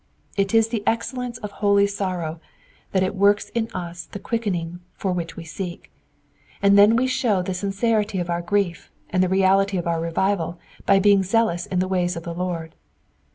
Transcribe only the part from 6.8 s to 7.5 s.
we show